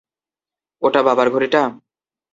ওটা 0.81 1.01
বাবার 1.07 1.27
ঘড়িটা? 1.33 1.61